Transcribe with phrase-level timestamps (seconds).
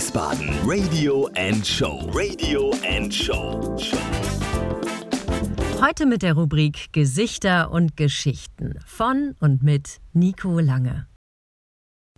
[0.00, 2.08] Wiesbaden Radio and Show.
[2.14, 3.76] Radio and Show.
[5.78, 11.06] Heute mit der Rubrik Gesichter und Geschichten von und mit Nico Lange.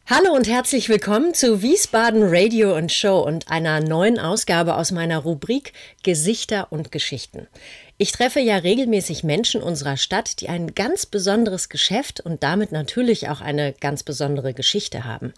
[0.06, 5.18] Hallo und herzlich willkommen zu Wiesbaden Radio und Show und einer neuen Ausgabe aus meiner
[5.18, 5.72] Rubrik
[6.04, 7.48] Gesichter und Geschichten.
[8.02, 13.28] Ich treffe ja regelmäßig Menschen unserer Stadt, die ein ganz besonderes Geschäft und damit natürlich
[13.28, 15.32] auch eine ganz besondere Geschichte haben.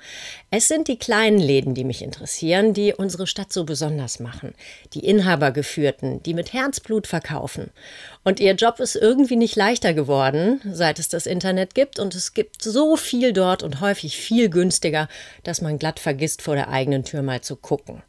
[0.50, 4.54] Es sind die kleinen Läden, die mich interessieren, die unsere Stadt so besonders machen.
[4.94, 7.68] Die Inhabergeführten, die mit Herzblut verkaufen.
[8.22, 11.98] Und ihr Job ist irgendwie nicht leichter geworden, seit es das Internet gibt.
[11.98, 15.08] Und es gibt so viel dort und häufig viel günstiger,
[15.42, 18.02] dass man glatt vergisst, vor der eigenen Tür mal zu gucken.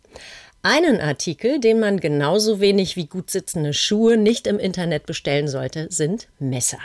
[0.68, 5.86] Einen Artikel, den man genauso wenig wie gut sitzende Schuhe nicht im Internet bestellen sollte,
[5.92, 6.80] sind Messer.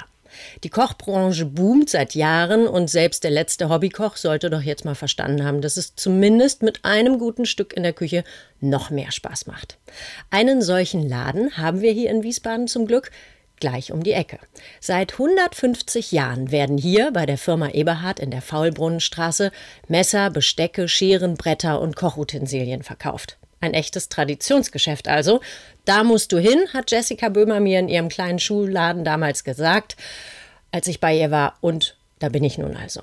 [0.62, 5.46] Die Kochbranche boomt seit Jahren und selbst der letzte Hobbykoch sollte doch jetzt mal verstanden
[5.46, 8.22] haben, dass es zumindest mit einem guten Stück in der Küche
[8.60, 9.78] noch mehr Spaß macht.
[10.28, 13.10] Einen solchen Laden haben wir hier in Wiesbaden zum Glück
[13.60, 14.40] gleich um die Ecke.
[14.80, 19.50] Seit 150 Jahren werden hier bei der Firma Eberhard in der Faulbrunnenstraße
[19.88, 23.38] Messer, Bestecke, Scheren, Bretter und Kochutensilien verkauft.
[23.60, 25.40] Ein echtes Traditionsgeschäft also.
[25.84, 29.96] Da musst du hin, hat Jessica Böhmer mir in ihrem kleinen Schuhladen damals gesagt,
[30.72, 31.56] als ich bei ihr war.
[31.60, 33.02] Und da bin ich nun also.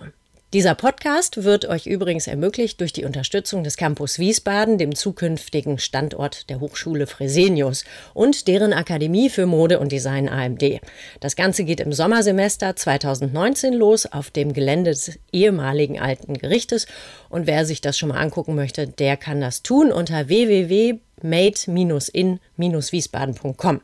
[0.54, 6.50] Dieser Podcast wird euch übrigens ermöglicht durch die Unterstützung des Campus Wiesbaden, dem zukünftigen Standort
[6.50, 10.80] der Hochschule Fresenius und deren Akademie für Mode und Design AMD.
[11.20, 16.88] Das Ganze geht im Sommersemester 2019 los auf dem Gelände des ehemaligen Alten Gerichtes
[17.28, 23.82] und wer sich das schon mal angucken möchte, der kann das tun unter www made-in-wiesbaden.com.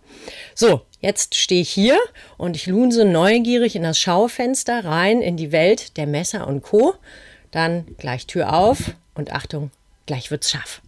[0.55, 1.99] So, jetzt stehe ich hier
[2.37, 6.95] und ich lunse neugierig in das Schaufenster rein in die Welt der Messer und Co.
[7.51, 9.71] Dann gleich Tür auf und Achtung,
[10.05, 10.81] gleich wird's scharf.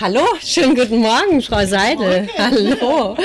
[0.00, 2.28] Hallo, schönen guten Morgen, Frau Seidel.
[2.38, 3.16] Hallo.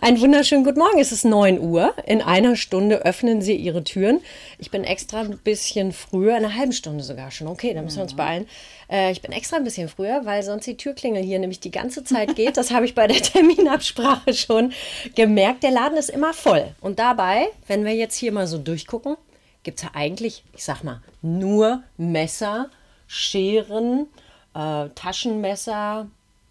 [0.00, 0.98] Einen wunderschönen guten Morgen.
[0.98, 1.92] Es ist 9 Uhr.
[2.06, 4.22] In einer Stunde öffnen Sie Ihre Türen.
[4.56, 7.46] Ich bin extra ein bisschen früher, eine halbe Stunde sogar schon.
[7.46, 8.48] Okay, dann müssen wir uns beeilen.
[8.90, 12.04] Äh, ich bin extra ein bisschen früher, weil sonst die Türklingel hier nämlich die ganze
[12.04, 12.56] Zeit geht.
[12.56, 14.72] Das habe ich bei der Terminabsprache schon
[15.14, 15.62] gemerkt.
[15.62, 16.74] Der Laden ist immer voll.
[16.80, 19.18] Und dabei, wenn wir jetzt hier mal so durchgucken,
[19.62, 22.70] gibt es ja eigentlich, ich sag mal, nur Messer,
[23.06, 24.06] Scheren,
[24.54, 26.06] äh, Taschenmesser,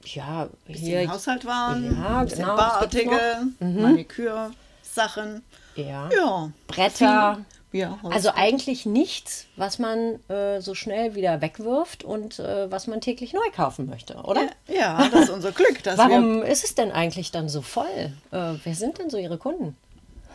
[0.06, 3.82] ja, hier Haushaltwaren, ja, genau, Barartikel, mhm.
[3.82, 5.44] Manikür-Sachen.
[5.76, 6.10] Ja.
[6.12, 6.52] ja.
[6.68, 7.46] Bretter.
[7.74, 13.02] Ja, also eigentlich nichts, was man äh, so schnell wieder wegwirft und äh, was man
[13.02, 14.48] täglich neu kaufen möchte, oder?
[14.68, 15.80] Ja, ja das ist unser Glück.
[15.96, 18.12] Warum ist es denn eigentlich dann so voll?
[18.30, 19.76] Äh, wer sind denn so Ihre Kunden?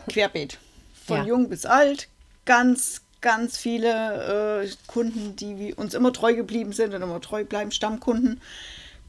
[0.09, 0.57] Querbeet.
[1.05, 1.23] Von ja.
[1.23, 2.09] jung bis alt.
[2.43, 7.71] Ganz, ganz viele äh, Kunden, die uns immer treu geblieben sind und immer treu bleiben,
[7.71, 8.41] Stammkunden.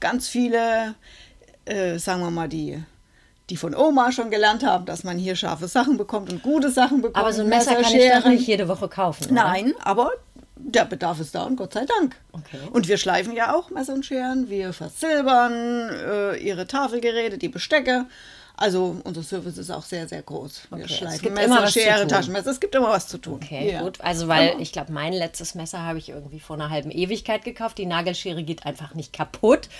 [0.00, 0.94] Ganz viele,
[1.64, 2.82] äh, sagen wir mal, die
[3.50, 7.02] die von Oma schon gelernt haben, dass man hier scharfe Sachen bekommt und gute Sachen
[7.02, 7.16] bekommt.
[7.16, 9.24] Aber so ein Messer, Messer kann ich doch nicht jede Woche kaufen.
[9.24, 9.34] Oder?
[9.34, 10.12] Nein, aber
[10.56, 12.16] der Bedarf ist da und Gott sei Dank.
[12.32, 12.58] Okay.
[12.72, 18.06] Und wir schleifen ja auch Messer und Scheren, wir versilbern äh, ihre Tafelgeräte, die Bestecke.
[18.60, 20.68] Also unser Service ist auch sehr, sehr groß.
[20.68, 22.50] Wir okay, schleifen Messer, Schere, Taschenmesser.
[22.50, 23.40] Es gibt immer was zu tun.
[23.42, 23.80] Okay, ja.
[23.80, 23.98] gut.
[24.02, 27.78] Also weil ich glaube, mein letztes Messer habe ich irgendwie vor einer halben Ewigkeit gekauft.
[27.78, 29.70] Die Nagelschere geht einfach nicht kaputt.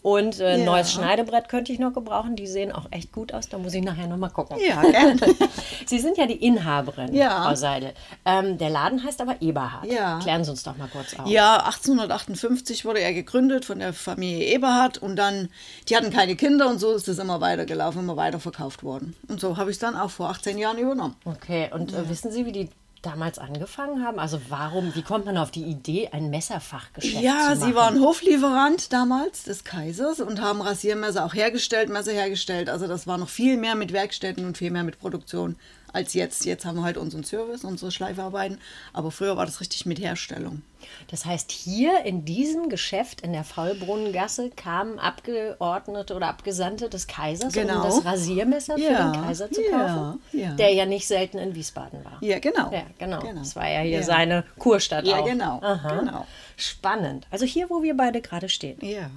[0.00, 0.64] Und ein äh, ja.
[0.64, 2.34] neues Schneidebrett könnte ich noch gebrauchen.
[2.34, 3.50] Die sehen auch echt gut aus.
[3.50, 4.56] Da muss ich nachher nochmal gucken.
[4.58, 5.20] Ja, gerne.
[5.86, 7.42] Sie sind ja die Inhaberin, ja.
[7.42, 7.92] Frau Seidel.
[8.24, 9.84] Ähm, der Laden heißt aber Eberhard.
[9.84, 10.18] Ja.
[10.20, 11.26] Klären Sie uns doch mal kurz auf.
[11.28, 14.96] Ja, 1858 wurde er gegründet von der Familie Eberhard.
[14.96, 15.50] Und dann,
[15.90, 19.16] die hatten keine Kinder und so ist es immer weitergelaufen, immer weiter weiterverkauft worden.
[19.28, 21.16] Und so habe ich es dann auch vor 18 Jahren übernommen.
[21.24, 22.68] Okay, und äh, wissen Sie, wie die
[23.02, 24.18] damals angefangen haben?
[24.18, 27.60] Also warum, wie kommt man auf die Idee, ein Messerfachgeschäft ja, zu machen?
[27.60, 32.68] Ja, sie waren Hoflieferant damals des Kaisers und haben Rasiermesser auch hergestellt, Messer hergestellt.
[32.68, 35.56] Also das war noch viel mehr mit Werkstätten und viel mehr mit Produktion
[35.92, 36.44] als jetzt.
[36.44, 38.58] Jetzt haben wir halt unseren Service, unsere Schleifarbeiten,
[38.92, 40.62] aber früher war das richtig mit Herstellung.
[41.08, 47.52] Das heißt, hier in diesem Geschäft in der Faulbrunnengasse kamen Abgeordnete oder Abgesandte des Kaisers,
[47.52, 47.76] genau.
[47.76, 48.88] um das Rasiermesser ja.
[48.88, 50.40] für den Kaiser zu kaufen, ja.
[50.40, 50.52] Ja.
[50.54, 52.18] der ja nicht selten in Wiesbaden war.
[52.22, 52.72] Ja, genau.
[52.72, 53.20] Ja, genau.
[53.20, 53.40] genau.
[53.40, 55.26] Das war ja hier seine Kurstadt ja, auch.
[55.26, 55.60] Genau.
[55.60, 56.26] genau.
[56.56, 57.26] Spannend.
[57.30, 58.78] Also hier, wo wir beide gerade stehen.
[58.80, 59.10] Ja.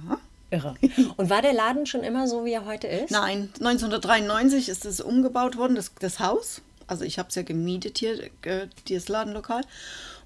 [0.54, 0.74] Irre.
[1.16, 3.10] Und war der Laden schon immer so, wie er heute ist?
[3.10, 6.62] Nein, 1993 ist es umgebaut worden, das, das Haus.
[6.86, 9.62] Also ich habe es ja gemietet hier, äh, dieses Ladenlokal.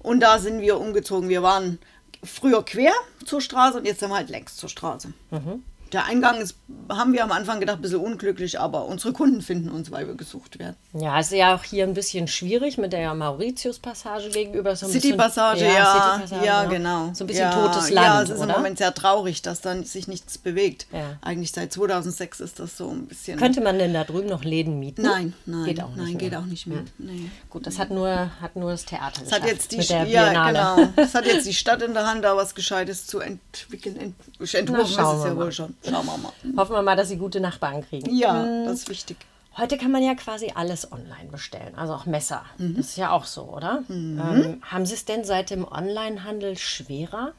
[0.01, 1.29] Und da sind wir umgezogen.
[1.29, 1.79] Wir waren
[2.23, 2.93] früher quer
[3.25, 5.13] zur Straße und jetzt sind wir halt längs zur Straße.
[5.31, 5.63] Mhm.
[5.91, 6.55] Der Eingang ist,
[6.89, 10.15] haben wir am Anfang gedacht, ein bisschen unglücklich, aber unsere Kunden finden uns, weil wir
[10.15, 10.75] gesucht werden.
[10.93, 14.75] Ja, ist ja auch hier ein bisschen schwierig mit der Mauritius-Passage gegenüber.
[14.75, 17.11] So City-Passage, ja, ja, City ja, genau.
[17.13, 18.49] So ein bisschen ja, totes Land, Ja, es ist oder?
[18.49, 20.87] im Moment sehr traurig, dass dann sich nichts bewegt.
[20.91, 21.17] Ja.
[21.21, 23.39] Eigentlich seit 2006 ist das so ein bisschen...
[23.39, 25.01] Könnte man denn da drüben noch Läden mieten?
[25.01, 26.17] Nein, nein, geht auch nicht nein, mehr.
[26.17, 26.83] geht auch nicht mehr.
[26.97, 27.29] Nee.
[27.49, 28.09] Gut, das hat nur,
[28.41, 30.91] hat nur das Theater Das hat jetzt die, mit der ja, genau.
[30.95, 33.97] Das hat jetzt die Stadt in der Hand, da was Gescheites zu entwickeln.
[33.97, 34.15] Ent,
[34.53, 35.75] entwurfen ist es ja wohl schon.
[35.83, 36.33] Schauen wir mal.
[36.57, 38.13] Hoffen wir mal, dass sie gute Nachbarn kriegen.
[38.15, 39.17] Ja, das ist wichtig.
[39.57, 42.45] Heute kann man ja quasi alles online bestellen, also auch Messer.
[42.57, 42.77] Mhm.
[42.77, 43.83] Das ist ja auch so, oder?
[43.89, 47.33] Ähm, haben Sie es denn seit dem Onlinehandel schwerer?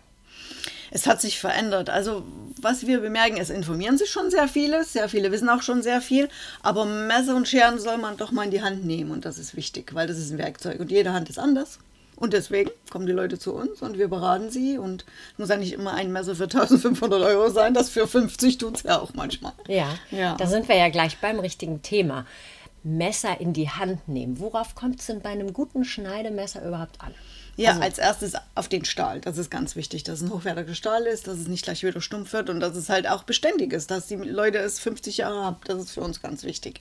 [0.90, 1.88] Es hat sich verändert.
[1.88, 2.24] Also,
[2.60, 4.84] was wir bemerken, es informieren sich schon sehr viele.
[4.84, 6.28] Sehr viele wissen auch schon sehr viel.
[6.62, 9.12] Aber Messer und Scheren soll man doch mal in die Hand nehmen.
[9.12, 10.80] Und das ist wichtig, weil das ist ein Werkzeug.
[10.80, 11.78] Und jede Hand ist anders.
[12.20, 14.78] Und deswegen kommen die Leute zu uns und wir beraten sie.
[14.78, 15.04] Und
[15.38, 17.74] muss ja nicht immer ein Messer für 1500 Euro sein.
[17.74, 19.52] Das für 50 tut es ja auch manchmal.
[19.66, 20.36] Ja, Ja.
[20.36, 22.26] da sind wir ja gleich beim richtigen Thema.
[22.82, 24.38] Messer in die Hand nehmen.
[24.38, 27.14] Worauf kommt es denn bei einem guten Schneidemesser überhaupt an?
[27.56, 29.20] Ja, Also- als erstes auf den Stahl.
[29.20, 32.00] Das ist ganz wichtig, dass es ein hochwertiger Stahl ist, dass es nicht gleich wieder
[32.00, 35.44] stumpf wird und dass es halt auch beständig ist, dass die Leute es 50 Jahre
[35.44, 35.56] haben.
[35.64, 36.80] Das ist für uns ganz wichtig.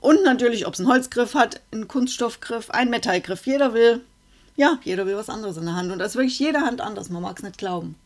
[0.00, 3.46] Und natürlich, ob es einen Holzgriff hat, einen Kunststoffgriff, einen Metallgriff.
[3.46, 4.00] Jeder will,
[4.56, 5.90] ja, jeder will was anderes in der Hand.
[5.92, 7.08] Und das ist wirklich jede Hand anders.
[7.10, 7.96] Man mag es nicht glauben.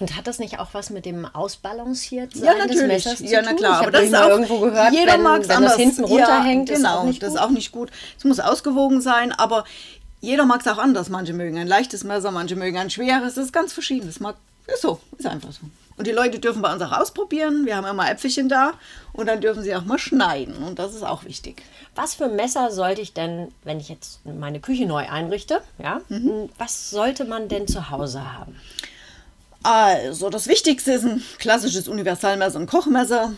[0.00, 2.86] Und hat das nicht auch was mit dem Ausbalanciertsein Ja, des natürlich.
[3.04, 3.80] Messers zu Ja, na klar.
[3.80, 5.72] Ich aber das ist auch, irgendwo gehört, jeder wenn, mag's wenn anders.
[5.72, 7.36] das hinten Ja, runterhängt, genau, ist auch nicht das gut.
[7.38, 7.90] ist auch nicht gut.
[8.16, 9.64] Es muss ausgewogen sein, aber
[10.20, 11.10] jeder mag es auch anders.
[11.10, 13.34] Manche mögen ein leichtes Messer, manche mögen ein schweres.
[13.34, 14.06] Das ist ganz verschieden.
[14.06, 14.36] Das mag,
[14.72, 15.60] ist so, ist einfach so.
[15.98, 17.66] Und die Leute dürfen bei uns auch ausprobieren.
[17.66, 18.74] Wir haben immer Äpfelchen da
[19.12, 20.56] und dann dürfen sie auch mal schneiden.
[20.62, 21.62] Und das ist auch wichtig.
[21.96, 26.50] Was für Messer sollte ich denn, wenn ich jetzt meine Küche neu einrichte, ja, Mhm.
[26.56, 28.54] was sollte man denn zu Hause haben?
[29.64, 33.32] Also, das Wichtigste ist ein klassisches Universalmesser und Kochmesser.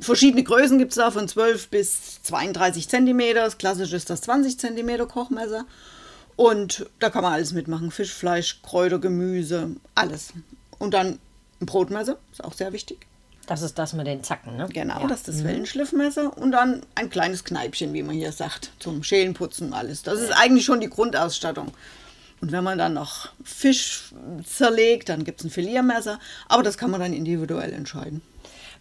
[0.00, 3.40] Verschiedene Größen gibt es da, von 12 bis 32 Zentimeter.
[3.44, 5.66] Das klassische ist das 20 Zentimeter Kochmesser.
[6.36, 7.90] Und da kann man alles mitmachen.
[7.90, 10.32] Fisch, Fleisch, Kräuter, Gemüse, alles.
[10.78, 11.18] Und dann
[11.64, 13.06] ein Brotmesser, ist auch sehr wichtig.
[13.46, 14.68] Das ist das mit den Zacken, ne?
[14.72, 15.06] Genau, Ja.
[15.06, 16.36] das ist das Wellenschliffmesser.
[16.38, 20.02] Und dann ein kleines Kneipchen, wie man hier sagt, zum Schälenputzen und alles.
[20.02, 21.72] Das ist eigentlich schon die Grundausstattung.
[22.40, 24.12] Und wenn man dann noch Fisch
[24.46, 26.18] zerlegt, dann gibt es ein Filiermesser.
[26.48, 28.22] Aber das kann man dann individuell entscheiden.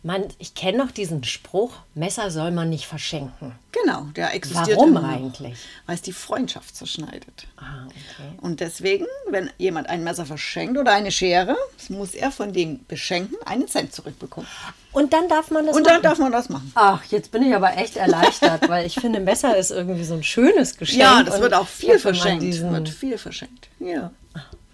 [0.06, 3.56] Man, ich kenne noch diesen Spruch, Messer soll man nicht verschenken.
[3.72, 5.58] Genau, der existiert Warum immer eigentlich?
[5.86, 7.48] Weil es die Freundschaft zerschneidet.
[7.56, 8.38] Ah, okay.
[8.42, 11.56] Und deswegen, wenn jemand ein Messer verschenkt oder eine Schere,
[11.88, 14.48] muss er von dem Beschenken einen Cent zurückbekommen.
[14.92, 16.04] Und dann darf man das Und dann machen?
[16.04, 16.72] darf man das machen.
[16.76, 20.24] Ach, jetzt bin ich aber echt erleichtert, weil ich finde, Messer ist irgendwie so ein
[20.24, 21.00] schönes Geschenk.
[21.02, 22.44] Ja, das wird auch viel verschenkt.
[22.44, 23.70] Diesen, Wird viel verschenkt.
[23.80, 24.12] Ja.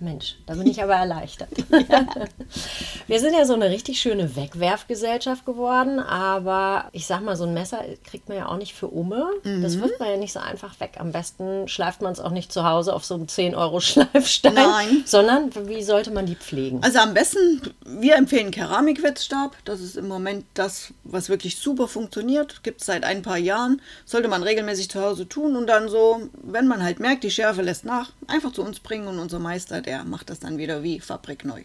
[0.01, 1.50] Mensch, da bin ich aber erleichtert.
[3.07, 7.54] Wir sind ja so eine richtig schöne Wegwerfgesellschaft geworden, aber ich sag mal, so ein
[7.54, 9.25] Messer kriegt man ja auch nicht für Umme.
[9.62, 9.81] Das Mhm.
[9.81, 10.94] wirft man ja nicht so einfach weg.
[11.00, 15.04] Am besten schleift man es auch nicht zu Hause auf so einem 10-Euro-Schleifstein, Nein.
[15.06, 16.81] sondern wie sollte man die pflegen?
[16.84, 19.56] Also am besten, wir empfehlen Keramikwetzstab.
[19.66, 22.64] Das ist im Moment das, was wirklich super funktioniert.
[22.64, 23.82] Gibt es seit ein paar Jahren.
[24.06, 27.62] Sollte man regelmäßig zu Hause tun und dann so, wenn man halt merkt, die Schärfe
[27.62, 31.00] lässt nach, einfach zu uns bringen und unser Meister, der macht das dann wieder wie
[31.00, 31.64] fabrikneu.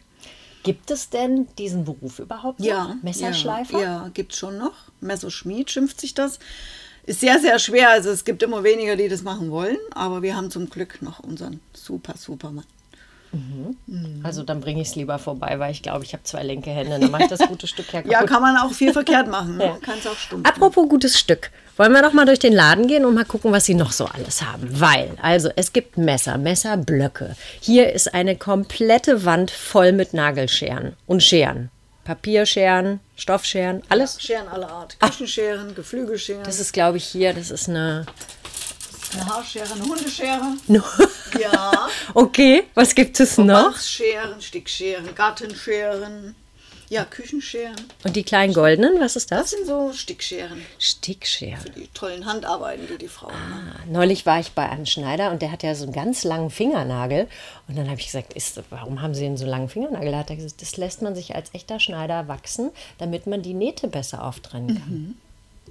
[0.64, 2.66] Gibt es denn diesen Beruf überhaupt noch?
[2.66, 3.78] Ja, Messerschleifer?
[3.78, 4.74] Ja, ja gibt es schon noch.
[5.00, 6.38] Messerschmied schimpft sich das.
[7.04, 7.90] Ist sehr, sehr schwer.
[7.90, 9.76] Also es gibt immer weniger, die das machen wollen.
[9.92, 12.64] Aber wir haben zum Glück noch unseren super, super Mann.
[14.22, 16.98] Also dann bringe ich es lieber vorbei, weil ich glaube, ich habe zwei linke Hände.
[16.98, 18.12] Dann mache ich das gute Stück ja kaputt.
[18.12, 19.56] Ja, kann man auch viel verkehrt machen.
[19.58, 19.66] Ne?
[19.66, 19.76] Ja.
[19.82, 20.48] Kann es auch stumpf.
[20.48, 21.50] Apropos gutes Stück.
[21.76, 24.06] Wollen wir doch mal durch den Laden gehen und mal gucken, was sie noch so
[24.06, 24.68] alles haben.
[24.80, 27.36] Weil, also es gibt Messer, Messerblöcke.
[27.60, 31.70] Hier ist eine komplette Wand voll mit Nagelscheren und Scheren.
[32.04, 34.20] Papierscheren, Stoffscheren, alles.
[34.20, 34.98] Scheren aller Art.
[35.00, 38.04] Küchenscheren, Geflügelscheren, Das ist, glaube ich, hier, das ist eine...
[39.14, 40.56] eine Haarschere, eine Hundeschere.
[41.40, 41.88] Ja.
[42.14, 43.72] okay, was gibt es noch?
[43.72, 46.34] Wachsscheren, Stickscheren, Gartenscheren.
[46.90, 47.74] Ja, Küchenscheren.
[48.04, 49.50] Und die kleinen goldenen, was ist Das das?
[49.52, 50.62] sind so Stickscheren.
[50.78, 51.72] Stickscheren.
[51.74, 53.72] Die tollen Handarbeiten, die die Frauen machen.
[53.90, 57.26] Neulich war ich bei einem Schneider und der hat ja so einen ganz langen Fingernagel.
[57.68, 60.12] Und dann habe ich gesagt, ist, warum haben Sie denn so langen Fingernagel?
[60.12, 63.54] Da hat er gesagt, das lässt man sich als echter Schneider wachsen, damit man die
[63.54, 65.16] Nähte besser auftrennen kann.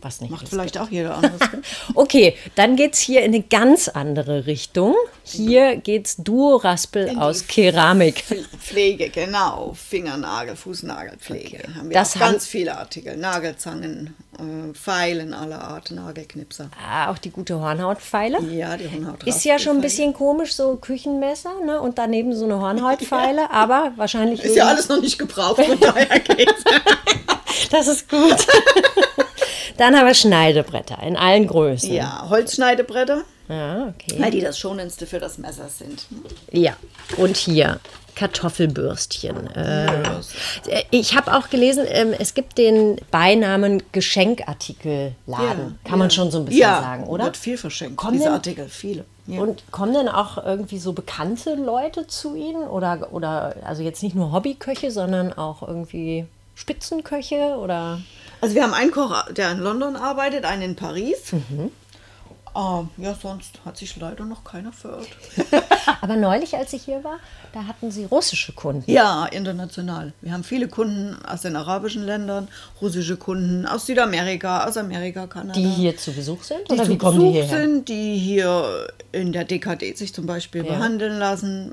[0.02, 0.32] Was nicht.
[0.32, 0.86] Macht vielleicht gibt.
[0.86, 1.40] auch jeder anders.
[1.96, 4.96] okay, dann geht es hier in eine ganz andere Richtung.
[5.24, 8.26] Hier geht es Duo-Raspel aus Keramik.
[8.60, 9.74] Pflege, genau.
[9.74, 11.58] Fingernagel, Fußnagelpflege.
[11.58, 11.74] Okay.
[11.76, 13.16] Haben wir das ganz viele Artikel.
[13.16, 16.70] Nagelzangen, äh, Pfeilen aller Art, Nagelknipser.
[16.86, 18.42] Ah, auch die gute Hornhautpfeile?
[18.52, 19.24] Ja, die Hornhaut.
[19.24, 21.80] Ist ja schon ein bisschen komisch, so Küchenmesser ne?
[21.80, 23.50] und daneben so eine Hornhautpfeile, ja.
[23.52, 24.44] aber wahrscheinlich.
[24.44, 26.64] Ist ja alles noch nicht gebraucht, von daher geht's.
[27.72, 28.46] das ist gut.
[29.78, 31.94] Dann haben wir Schneidebretter in allen Größen.
[31.94, 33.24] Ja, Holzschneidebretter.
[33.50, 34.16] Ja, okay.
[34.20, 36.08] Weil die das Schonendste für das Messer sind.
[36.52, 36.76] Ja,
[37.18, 37.80] und hier
[38.16, 39.48] Kartoffelbürstchen.
[39.56, 40.14] Äh,
[40.92, 45.16] ich habe auch gelesen, ähm, es gibt den Beinamen Geschenkartikelladen.
[45.28, 47.26] Ja, Kann man schon so ein bisschen ja, sagen, oder?
[47.26, 49.06] wird viel verschenkt, kommen diese denn, Artikel, viele.
[49.28, 52.68] Und kommen denn auch irgendwie so bekannte Leute zu Ihnen?
[52.68, 56.26] Oder, oder also jetzt nicht nur Hobbyköche, sondern auch irgendwie
[56.56, 58.02] Spitzenköche oder?
[58.44, 61.32] Also wir haben einen Koch, der in London arbeitet, einen in Paris.
[61.32, 61.72] Mhm.
[62.54, 65.08] Uh, ja, sonst hat sich leider noch keiner verirrt.
[66.02, 67.20] Aber neulich, als ich hier war,
[67.54, 68.92] da hatten Sie russische Kunden.
[68.92, 70.12] Ja, international.
[70.20, 72.50] Wir haben viele Kunden aus den arabischen Ländern,
[72.82, 75.58] russische Kunden aus Südamerika, aus Amerika, Kanada.
[75.58, 76.70] Die hier zu Besuch sind?
[76.70, 80.74] Die oder kommen Besuch die sind, die hier in der DKD sich zum Beispiel ja.
[80.74, 81.72] behandeln lassen.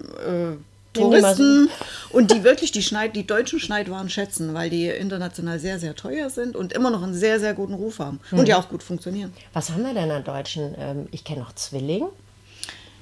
[0.93, 1.69] Touristen
[2.11, 6.31] und die wirklich die, Schneid, die deutschen Schneidwaren schätzen, weil die international sehr, sehr teuer
[6.31, 8.41] sind und immer noch einen sehr, sehr guten Ruf haben mhm.
[8.41, 9.33] und ja auch gut funktionieren.
[9.53, 10.75] Was haben wir denn an Deutschen?
[10.79, 12.07] Ähm, ich kenne noch Zwilling.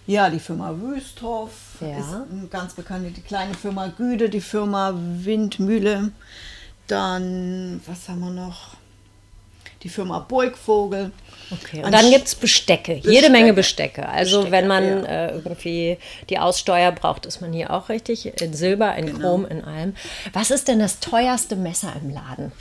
[0.07, 1.99] Ja, die Firma Wüsthoff ja.
[1.99, 6.13] ist eine ganz bekannte, die kleine Firma Güde, die Firma Windmühle.
[6.87, 8.77] Dann, was haben wir noch?
[9.83, 11.13] Die Firma Beugvogel.
[11.51, 14.09] Okay, und dann gibt es Bestecke, Bestecke, jede Menge Bestecke.
[14.09, 15.27] Also Bestecke, wenn man ja.
[15.27, 18.27] äh, irgendwie die Aussteuer braucht, ist man hier auch richtig.
[18.43, 19.19] In Silber, in genau.
[19.19, 19.95] Chrom, in allem.
[20.33, 22.53] Was ist denn das teuerste Messer im Laden?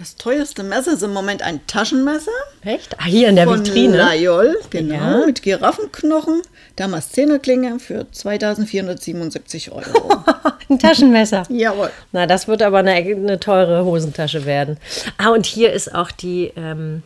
[0.00, 2.30] Das teuerste Messer ist im Moment ein Taschenmesser.
[2.64, 2.98] Echt?
[2.98, 3.98] Ah, hier in der von Vitrine.
[3.98, 5.26] Layol, genau, ja.
[5.26, 6.40] mit Giraffenknochen.
[6.76, 10.24] Damaszenerklinge für 2477 Euro.
[10.70, 11.42] ein Taschenmesser.
[11.50, 11.90] Jawohl.
[12.12, 14.78] Na, das wird aber eine, eine, teure Hosentasche werden.
[15.18, 17.02] Ah, und hier ist auch die ähm,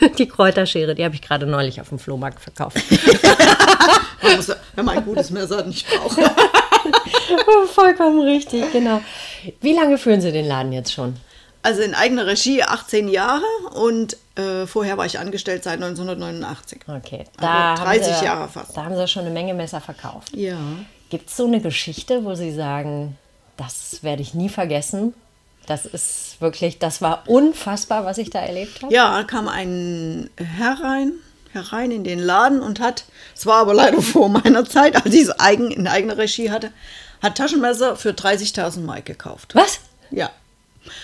[0.18, 2.76] Die Kräuterschere, die habe ich gerade neulich auf dem Flohmarkt verkauft.
[4.76, 6.20] wenn man ein gutes Messer nicht braucht.
[7.74, 9.00] Vollkommen richtig, genau.
[9.60, 11.16] Wie lange führen Sie den Laden jetzt schon?
[11.62, 16.80] Also in eigener Regie 18 Jahre und äh, vorher war ich angestellt seit 1989.
[16.86, 18.76] Okay, also da also 30 Sie, Jahre fast.
[18.76, 20.34] Da haben Sie schon eine Menge Messer verkauft.
[20.34, 20.58] Ja.
[21.10, 23.16] Gibt es so eine Geschichte, wo Sie sagen,
[23.56, 25.14] das werde ich nie vergessen?
[25.66, 28.94] Das ist wirklich, das war unfassbar, was ich da erlebt habe.
[28.94, 31.12] Ja, kam ein Herr rein,
[31.52, 33.04] herein in den Laden und hat,
[33.36, 36.72] es war aber leider vor meiner Zeit, als ich es eigen, in eigener Regie hatte,
[37.20, 39.54] hat Taschenmesser für 30.000 Mark gekauft.
[39.54, 39.80] Was?
[40.10, 40.30] Ja.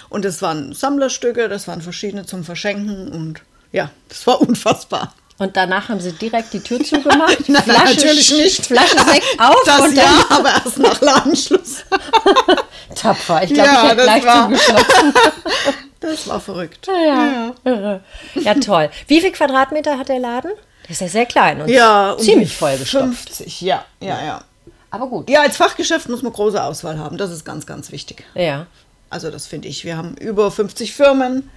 [0.08, 3.40] Und das waren Sammlerstücke, das waren verschiedene zum Verschenken und
[3.72, 5.14] ja, das war unfassbar.
[5.36, 7.48] Und danach haben sie direkt die Tür zugemacht.
[7.48, 8.66] Nein, Flasche, natürlich nicht.
[8.66, 9.62] Flasche Sekt auf.
[9.66, 11.84] Das und ja, aber erst nach Ladenschluss.
[12.94, 13.42] Tapfer.
[13.42, 15.14] Ich glaube, ja, ich hätte gleich war, zugeschlossen.
[15.98, 16.86] das war verrückt.
[16.86, 18.00] Ja, ja.
[18.34, 18.90] ja, toll.
[19.08, 20.52] Wie viel Quadratmeter hat der Laden?
[20.84, 23.30] Der ist ja sehr klein und ja, ziemlich vollgestopft.
[23.34, 24.44] 50, ja, ja, ja.
[24.90, 25.28] Aber gut.
[25.28, 27.16] Ja, als Fachgeschäft muss man große Auswahl haben.
[27.16, 28.22] Das ist ganz, ganz wichtig.
[28.34, 28.66] Ja.
[29.10, 29.84] Also das finde ich.
[29.84, 31.50] Wir haben über 50 Firmen.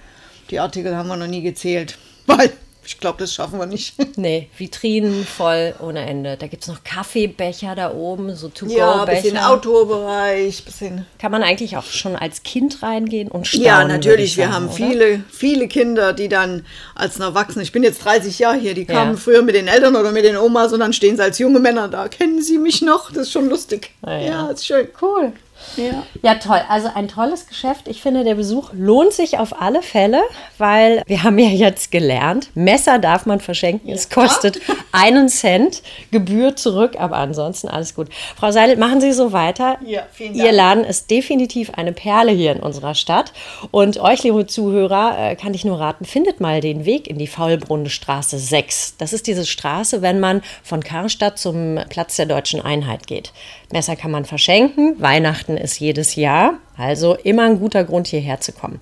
[0.50, 2.52] Die Artikel haben wir noch nie gezählt, weil
[2.88, 3.94] ich glaube, das schaffen wir nicht.
[4.16, 6.36] Nee, Vitrinen voll ohne Ende.
[6.36, 8.78] Da gibt es noch Kaffeebecher da oben, so To-Go-Becher.
[8.78, 11.06] Ja, bisschen Outdoor-Bereich, bisschen.
[11.20, 13.64] Kann man eigentlich auch schon als Kind reingehen und staunen?
[13.64, 14.36] Ja, natürlich.
[14.36, 14.74] Wir haben oder?
[14.74, 16.64] viele, viele Kinder, die dann
[16.96, 19.16] als Erwachsene, ich bin jetzt 30 Jahre hier, die kamen ja.
[19.16, 21.86] früher mit den Eltern oder mit den Omas und dann stehen sie als junge Männer
[21.86, 22.08] da.
[22.08, 23.12] Kennen Sie mich noch?
[23.12, 23.92] Das ist schon lustig.
[24.02, 24.88] Ah, ja, ja, ist schön.
[25.00, 25.32] Cool.
[25.76, 26.02] Ja.
[26.22, 26.60] ja, toll.
[26.68, 27.88] Also ein tolles Geschäft.
[27.88, 30.22] Ich finde, der Besuch lohnt sich auf alle Fälle,
[30.56, 33.88] weil wir haben ja jetzt gelernt, Messer darf man verschenken.
[33.88, 33.94] Ja.
[33.94, 34.60] Es kostet
[34.92, 38.08] einen Cent, Gebühr zurück, aber ansonsten alles gut.
[38.36, 39.78] Frau Seidel, machen Sie so weiter.
[39.84, 40.44] Ja, vielen Dank.
[40.44, 43.32] Ihr Laden ist definitiv eine Perle hier in unserer Stadt.
[43.70, 47.26] Und euch, liebe Zuhörer, äh, kann ich nur raten, findet mal den Weg in die
[47.26, 48.96] Faulbrunnenstraße 6.
[48.98, 53.32] Das ist diese Straße, wenn man von Karstadt zum Platz der Deutschen Einheit geht.
[53.70, 54.96] Messer kann man verschenken.
[54.98, 56.58] Weihnachten ist jedes Jahr.
[56.76, 58.80] Also immer ein guter Grund, hierher zu kommen.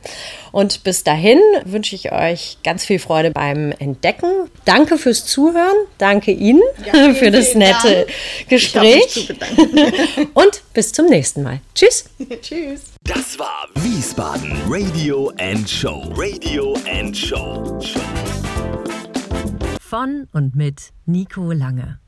[0.53, 4.51] Und bis dahin wünsche ich euch ganz viel Freude beim Entdecken.
[4.67, 5.77] Danke fürs Zuhören.
[5.97, 8.49] Danke Ihnen ja, für das nette Dank.
[8.49, 9.35] Gespräch.
[10.35, 11.61] Und bis zum nächsten Mal.
[11.75, 12.11] Tschüss.
[12.43, 12.83] Tschüss.
[13.05, 16.13] Das war Wiesbaden Radio and Show.
[16.17, 17.81] Radio and Show.
[19.81, 22.01] Von und mit Nico Lange.